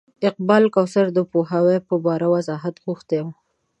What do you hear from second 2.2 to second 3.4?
وضاحت غوښتی و.